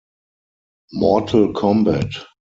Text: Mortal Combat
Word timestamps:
Mortal 0.93 1.53
Combat 1.53 2.09